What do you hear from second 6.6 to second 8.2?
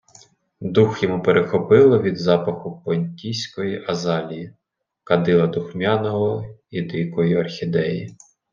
і дикої орхідеї...